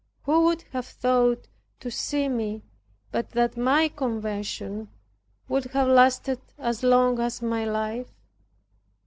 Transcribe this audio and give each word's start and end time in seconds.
Who 0.23 0.45
would 0.45 0.63
have 0.71 0.87
thought, 0.87 1.47
to 1.79 1.91
see 1.91 2.27
me, 2.27 2.63
but 3.11 3.29
that 3.33 3.55
my 3.55 3.87
conversion 3.87 4.89
would 5.47 5.65
have 5.65 5.87
lasted 5.89 6.41
as 6.57 6.81
long 6.81 7.19
as 7.19 7.43
my 7.43 7.65
life? 7.65 8.09